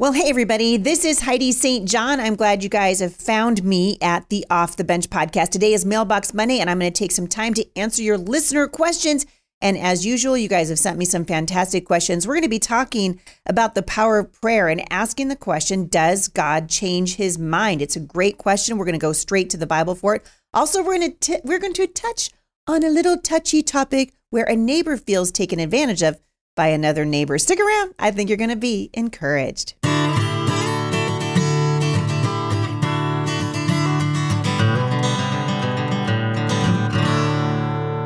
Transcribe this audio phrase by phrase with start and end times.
[0.00, 0.78] Well, hey, everybody.
[0.78, 1.86] This is Heidi St.
[1.86, 2.20] John.
[2.20, 5.50] I'm glad you guys have found me at the Off the Bench podcast.
[5.50, 8.66] Today is Mailbox Monday, and I'm going to take some time to answer your listener
[8.66, 9.26] questions.
[9.60, 12.26] And as usual, you guys have sent me some fantastic questions.
[12.26, 16.28] We're going to be talking about the power of prayer and asking the question Does
[16.28, 17.82] God change his mind?
[17.82, 18.78] It's a great question.
[18.78, 20.26] We're going to go straight to the Bible for it.
[20.54, 22.30] Also, we're going to, t- we're going to touch
[22.66, 26.18] on a little touchy topic where a neighbor feels taken advantage of
[26.56, 27.36] by another neighbor.
[27.36, 27.94] Stick around.
[27.98, 29.74] I think you're going to be encouraged.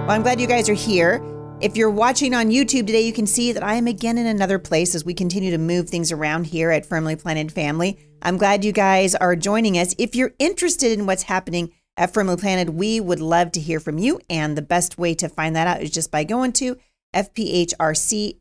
[0.04, 1.22] Well, I'm glad you guys are here.
[1.62, 4.58] If you're watching on YouTube today, you can see that I am again in another
[4.58, 7.98] place as we continue to move things around here at Firmly Planted Family.
[8.20, 9.94] I'm glad you guys are joining us.
[9.96, 13.96] If you're interested in what's happening at Firmly Planted, we would love to hear from
[13.96, 14.20] you.
[14.28, 16.76] And the best way to find that out is just by going to
[17.14, 18.38] fphrc.org.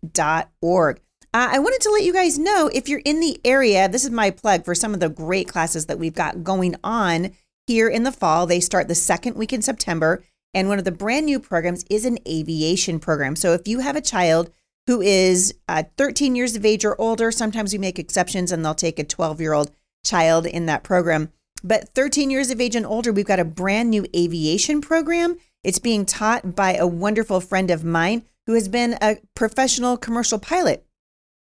[1.34, 4.12] Uh, I wanted to let you guys know if you're in the area, this is
[4.12, 7.32] my plug for some of the great classes that we've got going on
[7.68, 8.46] here in the fall.
[8.46, 10.26] They start the second week in September.
[10.54, 13.36] And one of the brand new programs is an aviation program.
[13.36, 14.52] So if you have a child
[14.88, 18.76] who is uh, 13 years of age or older, sometimes we make exceptions and they'll
[18.76, 19.72] take a 12 year old
[20.06, 21.32] child in that program.
[21.64, 25.38] But 13 years of age and older, we've got a brand new aviation program.
[25.64, 30.40] It's being taught by a wonderful friend of mine who has been a professional commercial
[30.40, 30.86] pilot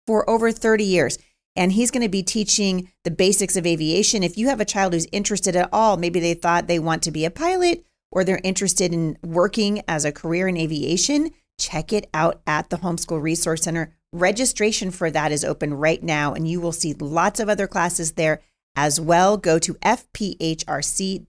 [0.06, 1.18] for over 30 years.
[1.56, 4.24] And he's going to be teaching the basics of aviation.
[4.24, 7.12] If you have a child who's interested at all, maybe they thought they want to
[7.12, 12.08] be a pilot or they're interested in working as a career in aviation, check it
[12.14, 13.92] out at the Homeschool Resource Center.
[14.14, 18.12] Registration for that is open right now, and you will see lots of other classes
[18.12, 18.40] there
[18.76, 19.36] as well.
[19.38, 21.20] Go to fphrc.org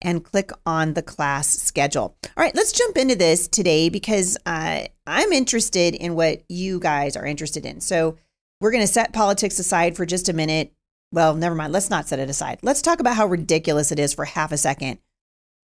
[0.00, 2.16] and click on the class schedule.
[2.24, 7.16] All right, let's jump into this today because uh, I'm interested in what you guys
[7.16, 7.80] are interested in.
[7.80, 8.16] So,
[8.60, 10.72] we're going to set politics aside for just a minute.
[11.10, 11.72] Well, never mind.
[11.72, 12.60] Let's not set it aside.
[12.62, 15.00] Let's talk about how ridiculous it is for half a second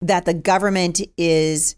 [0.01, 1.75] that the government is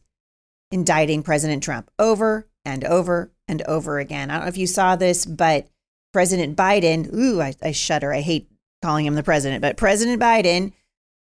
[0.72, 4.32] indicting President Trump over and over and over again.
[4.32, 5.68] I don't know if you saw this, but
[6.14, 8.14] President Biden, ooh, I, I shudder.
[8.14, 8.50] I hate
[8.82, 10.74] calling him the president, but President Biden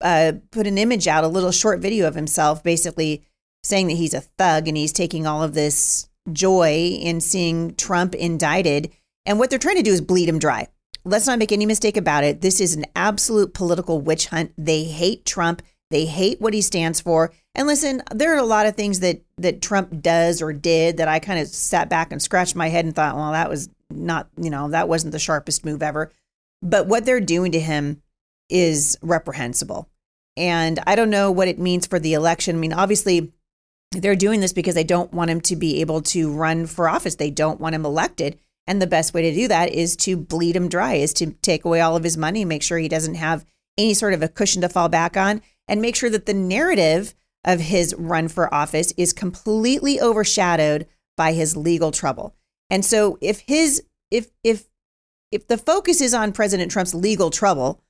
[0.02, 3.24] uh, put an image out, a little short video of himself, basically
[3.64, 8.16] saying that he's a thug and he's taking all of this joy in seeing Trump
[8.16, 8.92] indicted.
[9.26, 10.68] And what they're trying to do is bleed him dry.
[11.04, 12.42] Let's not make any mistake about it.
[12.42, 14.54] This is an absolute political witch hunt.
[14.58, 15.62] They hate Trump.
[15.90, 17.32] They hate what he stands for.
[17.56, 21.08] And listen, there are a lot of things that that Trump does or did that
[21.08, 24.28] I kind of sat back and scratched my head and thought, well, that was not,
[24.38, 26.12] you know, that wasn't the sharpest move ever.
[26.62, 28.02] But what they're doing to him
[28.50, 29.90] is reprehensible.
[30.36, 32.56] And I don't know what it means for the election.
[32.56, 33.32] I mean, obviously,
[33.92, 37.16] they're doing this because they don't want him to be able to run for office.
[37.16, 38.38] They don't want him elected.
[38.68, 41.64] And the best way to do that is to bleed him dry, is to take
[41.64, 43.46] away all of his money, make sure he doesn't have
[43.78, 47.14] any sort of a cushion to fall back on and make sure that the narrative
[47.44, 52.36] of his run for office is completely overshadowed by his legal trouble.
[52.70, 54.68] And so if his if if
[55.32, 57.82] if the focus is on President Trump's legal trouble,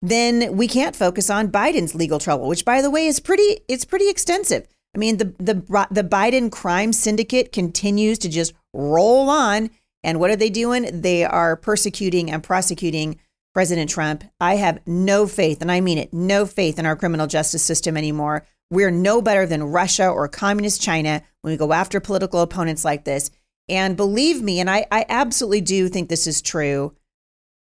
[0.00, 3.84] then we can't focus on Biden's legal trouble, which by the way is pretty it's
[3.84, 4.66] pretty extensive.
[4.94, 9.70] I mean, the the the Biden crime syndicate continues to just roll on
[10.04, 11.00] and what are they doing?
[11.00, 13.20] They are persecuting and prosecuting
[13.54, 17.26] President Trump, I have no faith, and I mean it, no faith in our criminal
[17.26, 18.46] justice system anymore.
[18.70, 23.04] We're no better than Russia or communist China when we go after political opponents like
[23.04, 23.30] this.
[23.68, 26.94] And believe me, and I, I absolutely do think this is true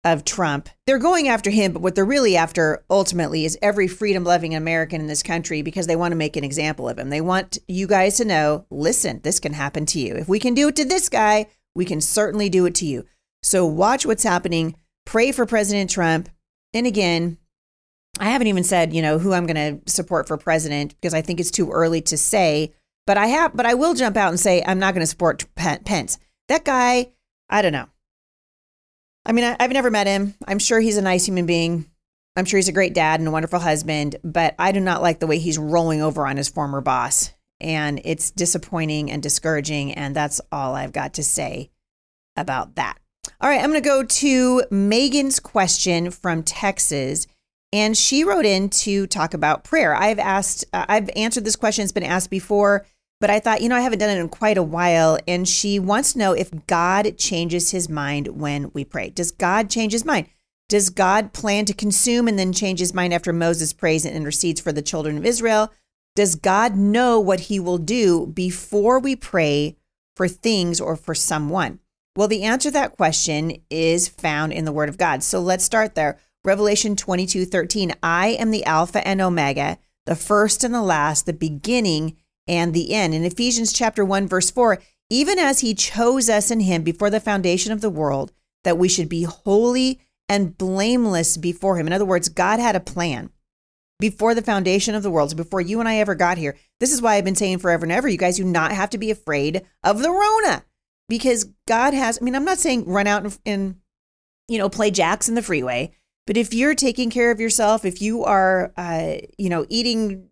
[0.06, 0.70] of Trump.
[0.86, 5.02] They're going after him, but what they're really after ultimately is every freedom loving American
[5.02, 7.10] in this country because they want to make an example of him.
[7.10, 10.16] They want you guys to know listen, this can happen to you.
[10.16, 13.06] If we can do it to this guy, we can certainly do it to you.
[13.42, 14.76] So watch what's happening
[15.06, 16.30] pray for President Trump.
[16.74, 17.38] And again,
[18.20, 21.22] I haven't even said, you know, who I'm going to support for president because I
[21.22, 22.74] think it's too early to say.
[23.06, 25.46] But I have, but I will jump out and say I'm not going to support
[25.56, 26.18] Pence.
[26.48, 27.12] That guy,
[27.50, 27.88] I don't know.
[29.26, 30.36] I mean, I, I've never met him.
[30.48, 31.90] I'm sure he's a nice human being.
[32.36, 35.20] I'm sure he's a great dad and a wonderful husband, but I do not like
[35.20, 37.32] the way he's rolling over on his former boss.
[37.62, 39.94] And it's disappointing and discouraging.
[39.94, 41.72] And that's all I've got to say
[42.36, 42.98] about that.
[43.42, 47.28] All right, I'm going to go to Megan's question from Texas.
[47.74, 49.96] And she wrote in to talk about prayer.
[49.96, 51.84] I've asked, uh, I've answered this question.
[51.84, 52.86] It's been asked before,
[53.20, 55.18] but I thought, you know, I haven't done it in quite a while.
[55.28, 59.10] And she wants to know if God changes his mind when we pray.
[59.10, 60.30] Does God change his mind?
[60.70, 64.62] Does God plan to consume and then change his mind after Moses prays and intercedes
[64.62, 65.72] for the children of Israel?
[66.16, 69.76] Does God know what he will do before we pray
[70.16, 71.80] for things or for someone?
[72.16, 75.22] Well, the answer to that question is found in the Word of God.
[75.22, 76.18] So let's start there.
[76.46, 77.94] Revelation 22 13.
[78.02, 82.16] I am the Alpha and Omega, the first and the last, the beginning
[82.48, 83.14] and the end.
[83.14, 84.80] In Ephesians chapter 1, verse 4,
[85.10, 88.32] even as he chose us in him before the foundation of the world,
[88.64, 91.88] that we should be holy and blameless before him.
[91.88, 93.30] In other words, God had a plan
[94.00, 96.56] before the foundation of the world, before you and I ever got here.
[96.80, 98.98] This is why I've been saying forever and ever, you guys do not have to
[98.98, 100.64] be afraid of the Rona
[101.08, 103.76] because God has, I mean, I'm not saying run out and, and
[104.48, 105.92] you know, play jacks in the freeway,
[106.28, 110.30] but if you're taking care of yourself, if you are, uh, you know, eating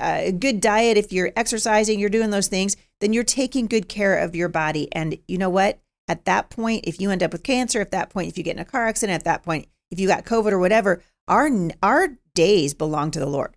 [0.00, 4.18] a good diet, if you're exercising, you're doing those things, then you're taking good care
[4.18, 4.88] of your body.
[4.92, 5.80] And you know what?
[6.08, 8.56] At that point, if you end up with cancer, at that point, if you get
[8.56, 11.50] in a car accident, at that point, if you got COVID or whatever, our
[11.82, 13.56] our days belong to the Lord.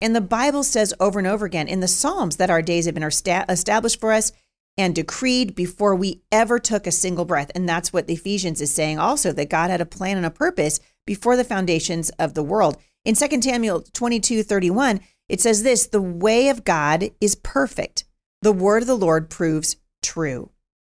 [0.00, 2.94] And the Bible says over and over again in the Psalms that our days have
[2.94, 4.32] been established for us
[4.76, 7.50] and decreed before we ever took a single breath.
[7.54, 10.30] And that's what the Ephesians is saying also that God had a plan and a
[10.30, 12.76] purpose before the foundations of the world.
[13.04, 18.04] In 2 Samuel 22 31, it says this the way of God is perfect,
[18.42, 20.50] the word of the Lord proves true.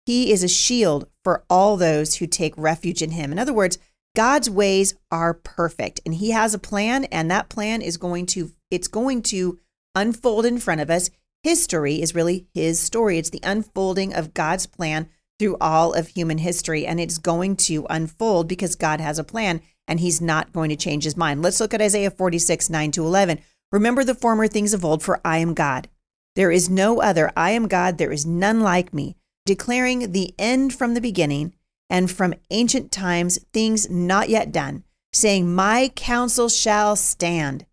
[0.07, 3.33] He is a shield for all those who take refuge in him.
[3.33, 3.79] In other words,
[4.17, 8.51] God's ways are perfect and he has a plan and that plan is going to
[8.71, 9.59] it's going to
[9.95, 11.11] unfold in front of us.
[11.43, 13.17] History is really his story.
[13.19, 15.09] It's the unfolding of God's plan
[15.39, 19.63] through all of human history and it's going to unfold because God has a plan
[19.89, 21.41] and he's not going to change his mind.
[21.41, 23.41] Let's look at Isaiah 46, 9 to 11.
[23.73, 25.89] Remember the former things of old, for I am God.
[26.37, 27.33] There is no other.
[27.37, 27.97] I am God.
[27.97, 29.17] There is none like me,
[29.47, 31.55] declaring the end from the beginning
[31.89, 37.65] and from ancient times things not yet done, saying, My counsel shall stand,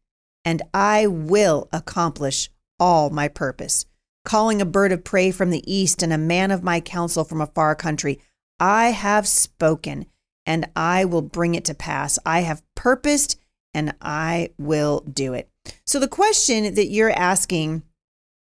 [0.46, 3.86] and I will accomplish all my purpose.
[4.26, 7.42] Calling a bird of prey from the east and a man of my counsel from
[7.42, 8.20] a far country,
[8.60, 10.06] I have spoken,
[10.46, 12.20] and I will bring it to pass.
[12.26, 13.40] I have purposed,
[13.74, 15.50] and I will do it.
[15.86, 17.84] So, the question that you're asking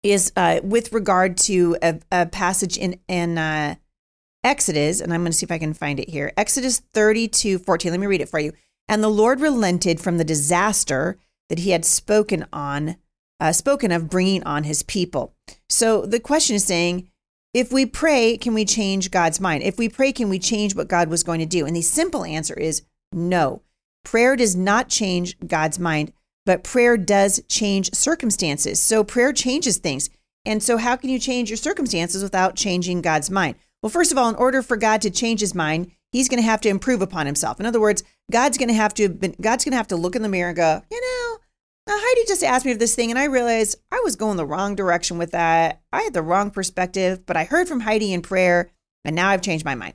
[0.03, 3.75] is uh, with regard to a, a passage in, in uh,
[4.43, 6.33] Exodus, and I'm going to see if I can find it here.
[6.37, 7.91] Exodus 32 14.
[7.91, 8.53] Let me read it for you.
[8.89, 11.19] And the Lord relented from the disaster
[11.49, 12.97] that he had spoken on,
[13.41, 15.35] uh, spoken of bringing on his people.
[15.69, 17.09] So the question is saying,
[17.53, 19.65] if we pray, can we change God's mind?
[19.65, 21.67] If we pray, can we change what God was going to do?
[21.67, 22.83] And the simple answer is
[23.13, 23.63] no.
[24.05, 26.13] Prayer does not change God's mind,
[26.47, 28.81] but prayer does change circumstances.
[28.81, 30.11] So prayer changes things.
[30.47, 33.57] And so, how can you change your circumstances without changing God's mind?
[33.83, 36.49] Well, first of all, in order for God to change his mind, he's going to
[36.49, 37.61] have to improve upon himself.
[37.61, 40.23] In other words, God's going to have to God's going to have to look in
[40.23, 41.30] the mirror and go, you know,
[41.91, 44.47] now Heidi just asked me of this thing, and I realized I was going the
[44.47, 45.83] wrong direction with that.
[45.93, 48.71] I had the wrong perspective, but I heard from Heidi in prayer,
[49.05, 49.95] and now I've changed my mind.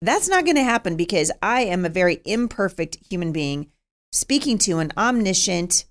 [0.00, 3.72] That's not going to happen because I am a very imperfect human being
[4.12, 5.86] speaking to an omniscient,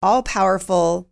[0.00, 1.10] all powerful,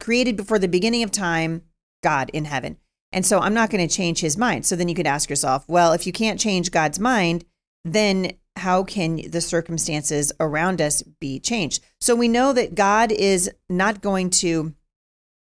[0.00, 1.64] created before the beginning of time
[2.02, 2.78] God in heaven.
[3.12, 4.64] And so I'm not going to change his mind.
[4.64, 7.44] So then you could ask yourself, well, if you can't change God's mind,
[7.84, 11.84] then how can the circumstances around us be changed?
[12.00, 14.74] So we know that God is not going to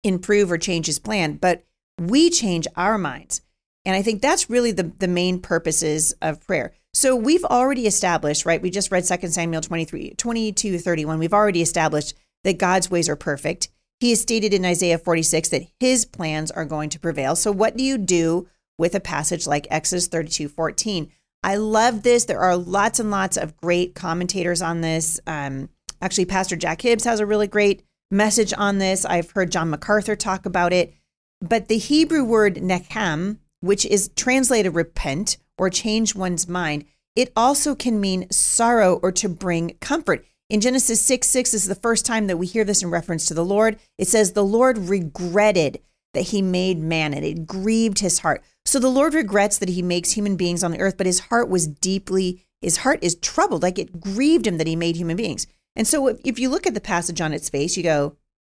[0.04, 1.64] improve or change his plan, but
[2.00, 3.42] we change our minds.
[3.86, 6.74] And I think that's really the, the main purposes of prayer.
[6.94, 8.62] So we've already established, right?
[8.62, 11.20] We just read 2 Samuel 23, 22, 31.
[11.20, 13.70] We've already established that God's ways are perfect.
[14.00, 17.36] He has stated in Isaiah 46 that his plans are going to prevail.
[17.36, 18.48] So, what do you do
[18.78, 21.12] with a passage like Exodus 32 14?
[21.46, 22.26] I love this.
[22.26, 25.20] There are lots and lots of great commentators on this.
[25.28, 25.70] Um,
[26.02, 29.06] actually, Pastor Jack Hibbs has a really great message on this.
[29.06, 30.96] I've heard John MacArthur talk about it.
[31.42, 36.86] But the Hebrew word nechem, which is translated repent or change one's mind,
[37.16, 40.26] it also can mean sorrow or to bring comfort.
[40.50, 43.28] In Genesis 6 6 this is the first time that we hear this in reference
[43.28, 43.78] to the Lord.
[44.00, 45.80] It says, The Lord regretted
[46.16, 48.44] that he made man and it grieved his heart.
[48.66, 51.50] So the Lord regrets that he makes human beings on the earth, but his heart
[51.50, 53.62] was deeply, his heart is troubled.
[53.62, 55.46] Like it grieved him that he made human beings.
[55.76, 58.16] And so if, you look at the passage on its face, you go,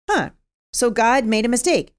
[0.10, 0.30] huh,
[0.72, 1.94] so God made a mistake.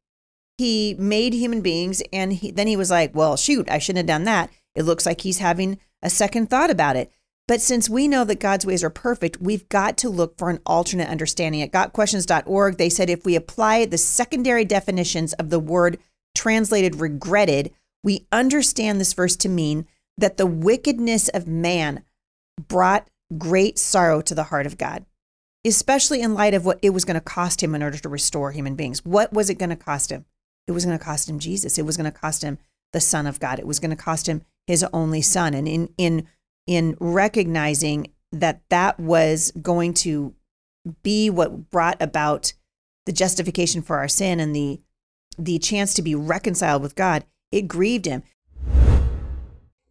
[0.59, 4.15] He made human beings and he, then he was like, well, shoot, I shouldn't have
[4.15, 4.51] done that.
[4.75, 7.11] It looks like he's having a second thought about it.
[7.49, 10.61] But since we know that God's ways are perfect, we've got to look for an
[10.67, 11.63] alternate understanding.
[11.63, 15.99] At gotquestions.org, they said if we apply the secondary definitions of the word
[16.35, 17.73] translated regretted,
[18.03, 19.87] we understand this verse to mean
[20.19, 22.03] that the wickedness of man
[22.69, 25.05] brought great sorrow to the heart of God,
[25.65, 28.51] especially in light of what it was going to cost him in order to restore
[28.51, 29.05] human beings.
[29.05, 30.25] What was it going to cost him?
[30.67, 31.79] It was going to cost him Jesus.
[31.79, 32.59] It was going to cost him
[32.93, 33.59] the Son of God.
[33.59, 35.55] It was going to cost him his only son.
[35.55, 36.27] And in in
[36.67, 40.35] in recognizing that that was going to
[41.03, 42.53] be what brought about
[43.07, 44.81] the justification for our sin and the
[45.39, 48.23] the chance to be reconciled with God, it grieved him.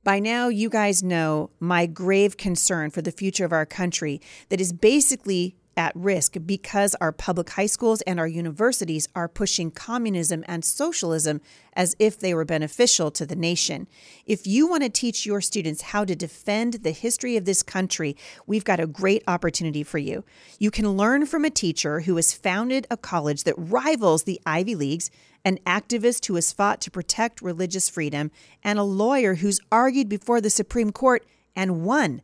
[0.03, 4.61] By now, you guys know my grave concern for the future of our country that
[4.61, 10.43] is basically at risk because our public high schools and our universities are pushing communism
[10.47, 11.41] and socialism
[11.73, 13.87] as if they were beneficial to the nation.
[14.25, 18.15] If you want to teach your students how to defend the history of this country,
[18.47, 20.23] we've got a great opportunity for you.
[20.59, 24.75] You can learn from a teacher who has founded a college that rivals the Ivy
[24.75, 25.11] Leagues,
[25.43, 28.31] an activist who has fought to protect religious freedom,
[28.63, 32.21] and a lawyer who's argued before the Supreme Court and won.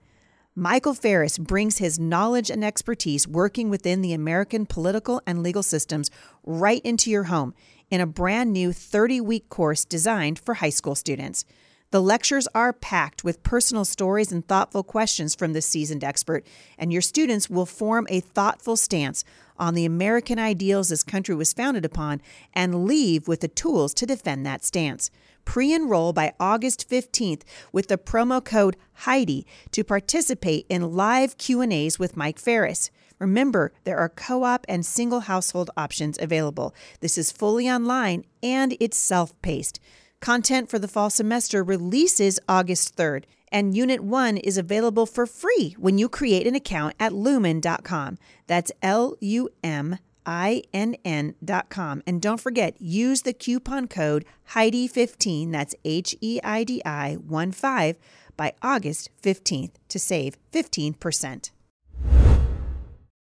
[0.55, 6.11] Michael Farris brings his knowledge and expertise working within the American political and legal systems
[6.43, 7.53] right into your home
[7.89, 11.45] in a brand new 30 week course designed for high school students.
[11.91, 16.45] The lectures are packed with personal stories and thoughtful questions from this seasoned expert,
[16.77, 19.23] and your students will form a thoughtful stance
[19.57, 22.21] on the American ideals this country was founded upon
[22.53, 25.11] and leave with the tools to defend that stance.
[25.45, 32.17] Pre-enroll by August 15th with the promo code Heidi to participate in live Q&As with
[32.17, 32.91] Mike Farris.
[33.19, 36.73] Remember, there are co-op and single household options available.
[37.01, 39.79] This is fully online and it's self-paced.
[40.21, 45.75] Content for the fall semester releases August 3rd, and Unit 1 is available for free
[45.79, 48.17] when you create an account at lumen.com.
[48.45, 52.03] That's L U M I N N.com.
[52.05, 57.51] And don't forget, use the coupon code Heidi15, that's H E I D I 1
[57.51, 57.97] 5,
[58.37, 61.51] by August 15th to save 15%.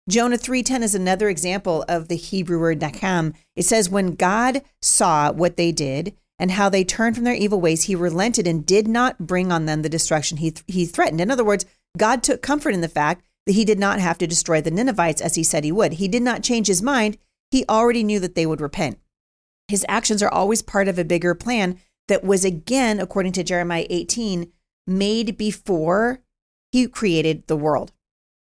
[0.10, 3.34] Jonah 3:10 is another example of the Hebrew word nakam.
[3.56, 7.62] It says when God saw what they did, and how they turned from their evil
[7.62, 11.22] ways, he relented and did not bring on them the destruction he, th- he threatened.
[11.22, 11.66] In other words,
[11.98, 15.36] God took comfort in the fact he did not have to destroy the Ninevites as
[15.36, 15.94] he said he would.
[15.94, 17.18] He did not change his mind.
[17.52, 19.00] He already knew that they would repent.
[19.68, 23.88] His actions are always part of a bigger plan that was, again, according to Jeremiah
[23.90, 24.52] 18,
[24.88, 26.22] made before
[26.72, 27.92] he created the world.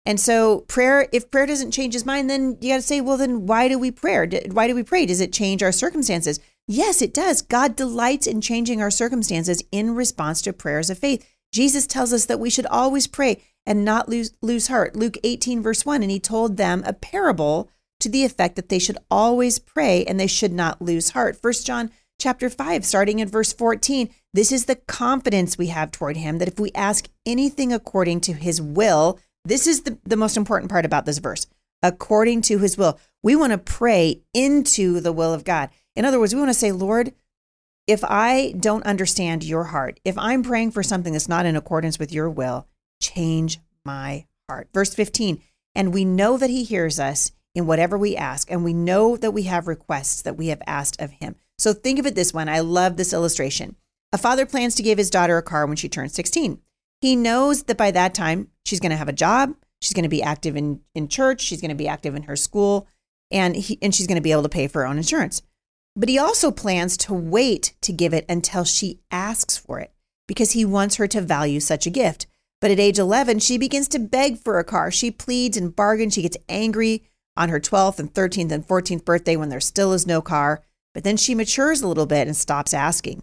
[0.06, 3.16] And so prayer, if prayer doesn't change his mind, then you got to say, well,
[3.16, 4.26] then why do we pray?
[4.50, 5.06] Why do we pray?
[5.06, 6.40] Does it change our circumstances?
[6.66, 7.42] Yes, it does.
[7.42, 11.28] God delights in changing our circumstances in response to prayers of faith.
[11.52, 14.96] Jesus tells us that we should always pray and not lose, lose heart.
[14.96, 18.78] Luke 18, verse 1, and he told them a parable to the effect that they
[18.78, 21.40] should always pray and they should not lose heart.
[21.40, 24.10] First John chapter 5, starting in verse 14.
[24.32, 28.32] This is the confidence we have toward him that if we ask anything according to
[28.32, 31.46] his will, this is the, the most important part about this verse
[31.82, 32.98] according to his will.
[33.22, 35.70] We want to pray into the will of God.
[35.96, 37.12] In other words, we want to say, Lord,
[37.86, 41.98] if I don't understand your heart, if I'm praying for something that's not in accordance
[41.98, 42.66] with your will,
[43.00, 44.68] change my heart.
[44.72, 45.42] Verse 15,
[45.74, 49.32] and we know that he hears us in whatever we ask, and we know that
[49.32, 51.34] we have requests that we have asked of him.
[51.58, 52.48] So think of it this one.
[52.48, 53.76] I love this illustration.
[54.12, 56.60] A father plans to give his daughter a car when she turns 16.
[57.00, 60.08] He knows that by that time she's going to have a job, she's going to
[60.08, 62.86] be active in, in church, she's going to be active in her school,
[63.30, 65.42] and he, and she's going to be able to pay for her own insurance.
[65.96, 69.92] But he also plans to wait to give it until she asks for it
[70.26, 72.26] because he wants her to value such a gift.
[72.60, 74.90] But at age 11, she begins to beg for a car.
[74.90, 76.14] She pleads and bargains.
[76.14, 77.04] She gets angry
[77.36, 80.62] on her 12th and 13th and 14th birthday when there still is no car.
[80.92, 83.22] But then she matures a little bit and stops asking.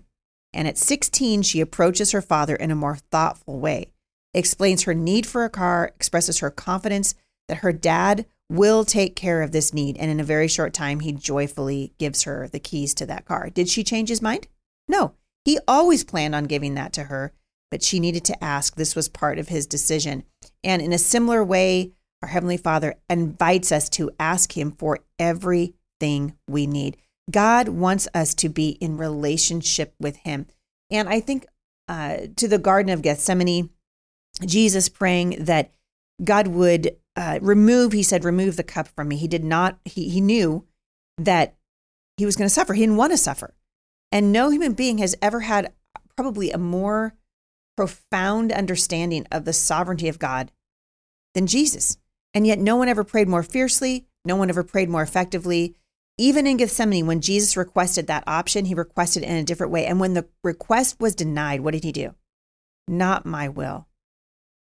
[0.53, 3.91] And at 16, she approaches her father in a more thoughtful way,
[4.33, 7.13] explains her need for a car, expresses her confidence
[7.47, 9.97] that her dad will take care of this need.
[9.97, 13.49] And in a very short time, he joyfully gives her the keys to that car.
[13.49, 14.47] Did she change his mind?
[14.87, 15.13] No.
[15.43, 17.33] He always planned on giving that to her,
[17.71, 18.75] but she needed to ask.
[18.75, 20.23] This was part of his decision.
[20.63, 26.35] And in a similar way, our Heavenly Father invites us to ask Him for everything
[26.47, 26.97] we need.
[27.29, 30.47] God wants us to be in relationship with Him.
[30.89, 31.45] And I think
[31.87, 33.69] uh, to the Garden of Gethsemane,
[34.45, 35.71] Jesus praying that
[36.23, 39.17] God would uh, remove, he said, remove the cup from me.
[39.17, 40.65] He did not, he, he knew
[41.17, 41.55] that
[42.17, 42.73] he was going to suffer.
[42.73, 43.53] He didn't want to suffer.
[44.11, 45.73] And no human being has ever had
[46.15, 47.13] probably a more
[47.77, 50.51] profound understanding of the sovereignty of God
[51.33, 51.97] than Jesus.
[52.33, 54.07] And yet, no one ever prayed more fiercely.
[54.25, 55.75] No one ever prayed more effectively.
[56.17, 59.85] Even in Gethsemane, when Jesus requested that option, he requested it in a different way.
[59.85, 62.15] And when the request was denied, what did he do?
[62.87, 63.87] Not my will,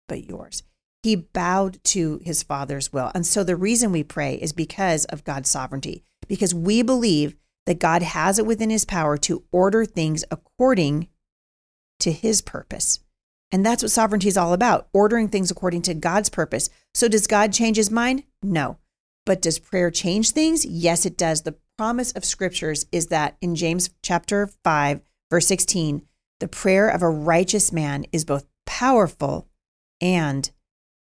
[0.06, 0.62] but yours
[1.02, 3.10] he bowed to his father's will.
[3.14, 7.36] And so the reason we pray is because of God's sovereignty, because we believe
[7.66, 11.08] that God has it within his power to order things according
[12.00, 13.00] to his purpose.
[13.50, 16.68] And that's what sovereignty is all about ordering things according to God's purpose.
[16.94, 18.24] So, does God change his mind?
[18.42, 18.78] No.
[19.24, 20.64] But does prayer change things?
[20.64, 21.42] Yes, it does.
[21.42, 25.00] The promise of scriptures is that in James chapter 5,
[25.30, 26.02] verse 16,
[26.40, 29.48] the prayer of a righteous man is both powerful
[30.00, 30.50] and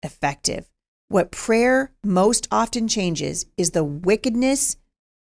[0.03, 0.69] effective.
[1.09, 4.77] What prayer most often changes is the wickedness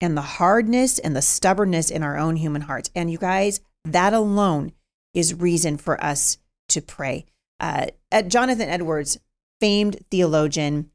[0.00, 2.90] and the hardness and the stubbornness in our own human hearts.
[2.94, 4.72] And you guys, that alone
[5.14, 6.38] is reason for us
[6.68, 7.24] to pray.
[7.60, 7.86] Uh,
[8.26, 9.18] Jonathan Edwards,
[9.60, 10.90] famed theologian,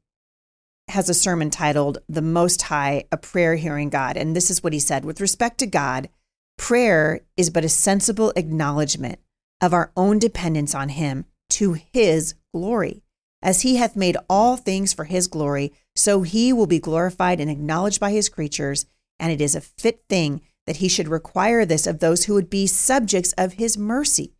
[0.90, 4.18] has a sermon titled The Most High, a Prayer Hearing God.
[4.18, 6.10] And this is what he said With respect to God,
[6.58, 9.20] prayer is but a sensible acknowledgement
[9.62, 13.04] of our own dependence on him to his glory.
[13.42, 17.50] As he hath made all things for his glory, so he will be glorified and
[17.50, 18.86] acknowledged by his creatures.
[19.20, 22.50] And it is a fit thing that he should require this of those who would
[22.50, 24.34] be subjects of his mercy.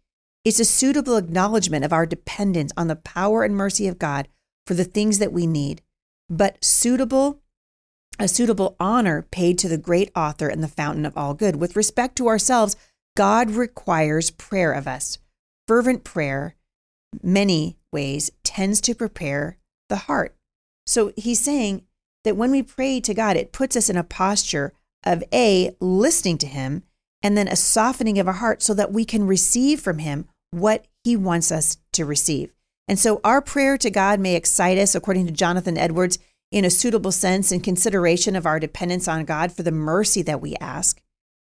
[0.46, 4.28] It's a suitable acknowledgement of our dependence on the power and mercy of God
[4.68, 5.82] for the things that we need,
[6.30, 7.40] but suitable
[8.20, 11.56] a suitable honor paid to the great author and the fountain of all good.
[11.56, 12.76] With respect to ourselves,
[13.18, 15.18] God requires prayer of us.
[15.68, 16.56] Fervent prayer,
[17.24, 19.58] many ways, tends to prepare
[19.90, 20.36] the heart.
[20.86, 21.84] So he's saying
[22.24, 24.74] that when we pray to God, it puts us in a posture
[25.04, 26.84] of A, listening to Him,
[27.22, 30.86] and then a softening of our heart so that we can receive from Him what
[31.04, 32.54] He wants us to receive.
[32.88, 36.20] And so our prayer to God may excite us, according to Jonathan Edwards,
[36.52, 40.42] in a suitable sense in consideration of our dependence on God for the mercy that
[40.42, 41.02] we ask,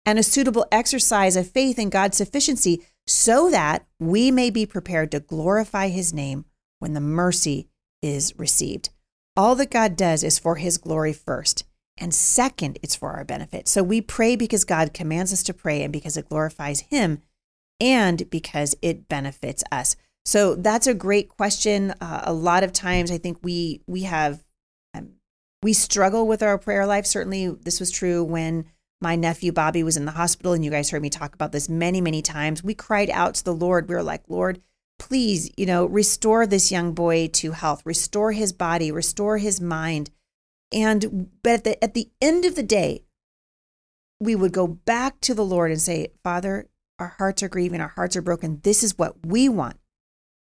[0.06, 5.12] and a suitable exercise of faith in God's sufficiency so that we may be prepared
[5.12, 6.46] to glorify His name
[6.80, 7.68] when the mercy
[8.02, 8.90] is received.
[9.38, 11.66] All that God does is for His glory first.
[11.98, 13.68] And second, it's for our benefit.
[13.68, 17.22] So we pray because God commands us to pray and because it glorifies Him
[17.80, 19.96] and because it benefits us.
[20.26, 21.94] So that's a great question.
[22.02, 24.44] Uh, a lot of times, I think we we have
[24.94, 25.12] um,
[25.62, 27.06] we struggle with our prayer life.
[27.06, 28.66] Certainly, this was true when
[29.02, 31.70] my nephew Bobby was in the hospital, and you guys heard me talk about this
[31.70, 32.64] many, many times.
[32.64, 33.88] We cried out to the Lord.
[33.88, 34.62] We were like, Lord,
[34.98, 40.10] please, you know, restore this young boy to health, restore his body, restore his mind.
[40.76, 43.06] And but at the, at the end of the day,
[44.20, 47.88] we would go back to the Lord and say, Father, our hearts are grieving, our
[47.88, 48.60] hearts are broken.
[48.64, 49.78] This is what we want,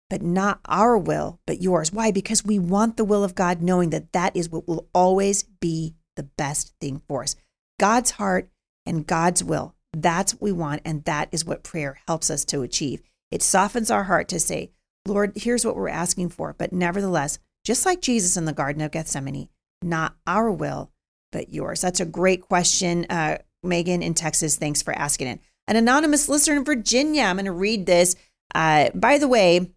[0.10, 1.92] but not our will, but yours.
[1.92, 2.12] Why?
[2.12, 5.96] Because we want the will of God, knowing that that is what will always be
[6.16, 7.36] the best thing for us.
[7.80, 8.50] God's heart
[8.86, 9.74] and God's will.
[9.94, 10.82] That's what we want.
[10.84, 13.02] And that is what prayer helps us to achieve.
[13.32, 14.72] It softens our heart to say,
[15.08, 16.54] Lord, here's what we're asking for.
[16.58, 19.50] But nevertheless, just like Jesus in the Garden of Gethsemane,
[19.82, 20.92] not our will,
[21.32, 21.82] but yours?
[21.82, 23.06] That's a great question.
[23.10, 25.40] Uh, Megan in Texas, thanks for asking it.
[25.68, 28.16] An anonymous listener in Virginia, I'm going to read this.
[28.56, 29.72] Uh, by the way,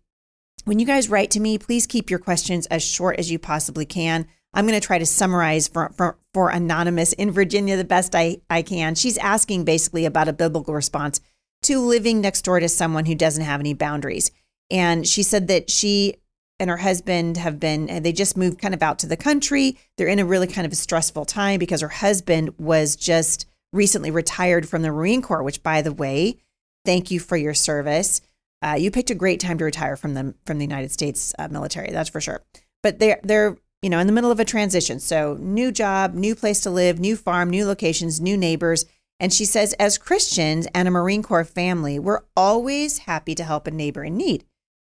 [0.65, 3.85] when you guys write to me, please keep your questions as short as you possibly
[3.85, 4.27] can.
[4.55, 8.39] I'm going to try to summarize for, for, for Anonymous in Virginia the best I,
[8.49, 8.95] I can.
[8.95, 11.21] She's asking basically about a biblical response
[11.63, 14.31] to living next door to someone who doesn't have any boundaries.
[14.71, 16.17] And she said that she
[16.63, 19.77] and her husband have been, they just moved kind of out to the country.
[19.99, 24.13] They're in a really kind of a stressful time because her husband was just recently
[24.13, 26.39] retired from the Marine Corps, which, by the way,
[26.85, 28.21] thank you for your service.
[28.63, 31.49] Uh, you picked a great time to retire from the from the United States uh,
[31.51, 32.45] military, that's for sure.
[32.81, 36.37] But they're they're you know in the middle of a transition, so new job, new
[36.37, 38.85] place to live, new farm, new locations, new neighbors.
[39.19, 43.67] And she says, as Christians and a Marine Corps family, we're always happy to help
[43.67, 44.45] a neighbor in need.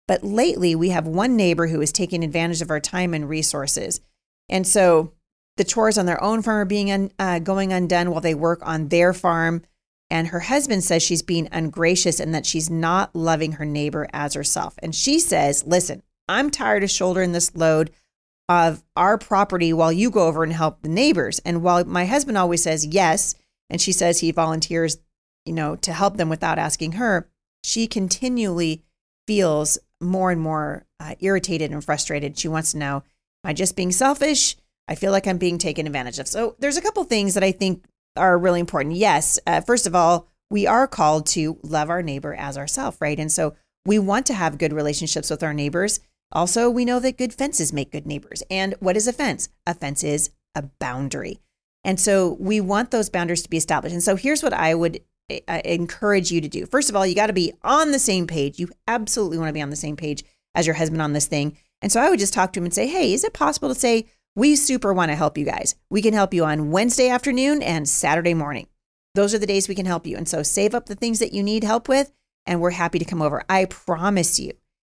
[0.08, 4.00] But lately, we have one neighbor who is taking advantage of our time and resources.
[4.48, 5.12] And so
[5.58, 8.60] the chores on their own farm are being un, uh, going undone while they work
[8.62, 9.62] on their farm.
[10.10, 14.32] And her husband says she's being ungracious and that she's not loving her neighbor as
[14.32, 14.74] herself.
[14.82, 17.90] And she says, Listen, I'm tired of shouldering this load
[18.48, 21.38] of our property while you go over and help the neighbors.
[21.40, 23.34] And while my husband always says yes,
[23.68, 24.96] and she says he volunteers,
[25.44, 27.28] you know, to help them without asking her,
[27.62, 28.84] she continually
[29.26, 32.38] feels more and more uh, irritated and frustrated.
[32.38, 34.56] She wants to know, am I just being selfish?
[34.88, 36.28] I feel like I'm being taken advantage of.
[36.28, 37.84] So there's a couple things that I think
[38.16, 38.96] are really important.
[38.96, 43.18] Yes, uh, first of all, we are called to love our neighbor as ourselves, right?
[43.18, 46.00] And so we want to have good relationships with our neighbors.
[46.32, 48.42] Also, we know that good fences make good neighbors.
[48.50, 49.48] And what is a fence?
[49.66, 51.40] A fence is a boundary.
[51.84, 53.94] And so we want those boundaries to be established.
[53.94, 56.64] And so here's what I would I encourage you to do.
[56.66, 58.58] First of all, you got to be on the same page.
[58.58, 61.58] You absolutely want to be on the same page as your husband on this thing.
[61.82, 63.74] And so I would just talk to him and say, hey, is it possible to
[63.74, 65.74] say, we super want to help you guys.
[65.90, 68.68] We can help you on Wednesday afternoon and Saturday morning.
[69.18, 70.16] those are the days we can help you.
[70.16, 72.12] And so save up the things that you need help with,
[72.46, 73.42] and we're happy to come over.
[73.48, 74.52] I promise you,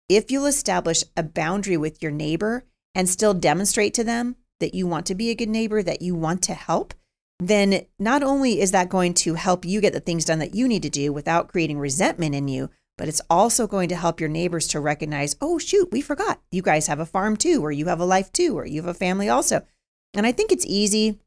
[0.08, 2.64] if you'll establish a boundary with your neighbor
[2.94, 6.14] and still demonstrate to them that you want to be a good neighbor, that you
[6.14, 6.92] want to help,
[7.40, 10.68] then not only is that going to help you get the things done that you
[10.68, 14.28] need to do without creating resentment in you, but it's also going to help your
[14.28, 16.42] neighbors to recognize, oh, shoot, we forgot.
[16.50, 18.90] You guys have a farm too, or you have a life too, or you have
[18.90, 19.64] a family also.
[20.12, 21.18] And I think it's easy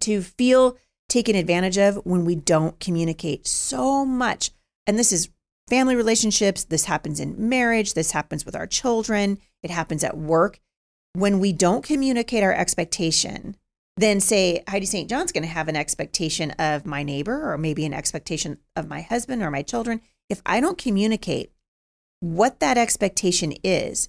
[0.00, 0.78] to feel
[1.10, 4.50] taken advantage of when we don't communicate so much.
[4.86, 5.28] And this is
[5.68, 10.58] family relationships, this happens in marriage, this happens with our children, it happens at work.
[11.12, 13.56] When we don't communicate our expectation,
[13.96, 15.08] then say Heidi St.
[15.08, 19.02] John's going to have an expectation of my neighbor or maybe an expectation of my
[19.02, 20.00] husband or my children.
[20.28, 21.52] If I don't communicate
[22.20, 24.08] what that expectation is,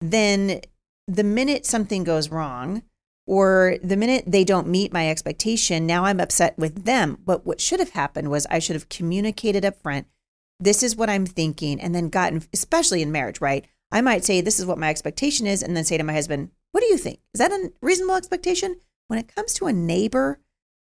[0.00, 0.60] then
[1.08, 2.82] the minute something goes wrong
[3.26, 7.18] or the minute they don't meet my expectation, now I'm upset with them.
[7.24, 10.06] But what should have happened was I should have communicated up front.
[10.58, 13.66] This is what I'm thinking, and then gotten, especially in marriage, right?
[13.92, 16.50] I might say, This is what my expectation is, and then say to my husband,
[16.72, 17.20] What do you think?
[17.32, 18.76] Is that a reasonable expectation?
[19.10, 20.38] When it comes to a neighbor,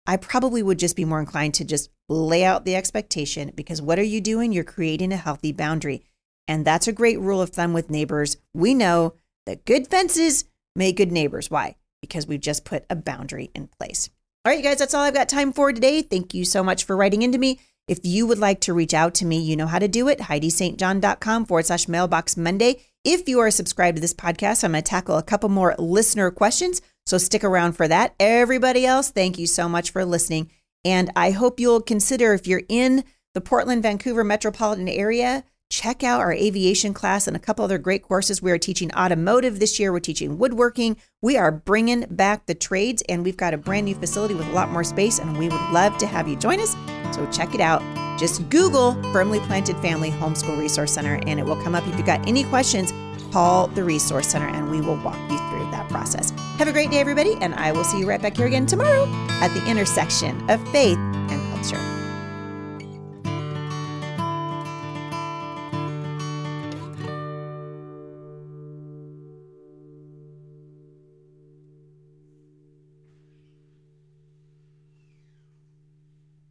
[0.07, 3.99] I probably would just be more inclined to just lay out the expectation because what
[3.99, 4.51] are you doing?
[4.51, 6.03] You're creating a healthy boundary.
[6.47, 8.37] And that's a great rule of thumb with neighbors.
[8.51, 9.13] We know
[9.45, 11.51] that good fences make good neighbors.
[11.51, 11.75] Why?
[12.01, 14.09] Because we've just put a boundary in place.
[14.43, 16.01] All right, you guys, that's all I've got time for today.
[16.01, 17.59] Thank you so much for writing into me.
[17.87, 20.17] If you would like to reach out to me, you know how to do it.
[20.17, 22.81] HeidiSt.John.com forward slash mailbox Monday.
[23.03, 26.31] If you are subscribed to this podcast, I'm going to tackle a couple more listener
[26.31, 26.81] questions.
[27.05, 28.15] So stick around for that.
[28.19, 30.49] Everybody else, thank you so much for listening.
[30.83, 36.21] And I hope you'll consider if you're in the Portland, Vancouver metropolitan area, check out
[36.21, 38.41] our aviation class and a couple other great courses.
[38.41, 40.97] We are teaching automotive this year, we're teaching woodworking.
[41.21, 44.53] We are bringing back the trades, and we've got a brand new facility with a
[44.53, 46.75] lot more space, and we would love to have you join us.
[47.15, 47.81] So check it out.
[48.19, 51.85] Just Google Firmly Planted Family Homeschool Resource Center, and it will come up.
[51.87, 52.93] If you've got any questions,
[53.35, 56.29] call the Resource Center, and we will walk you through that process.
[56.57, 59.07] Have a great day, everybody, and I will see you right back here again tomorrow
[59.41, 61.94] at the intersection of faith and culture.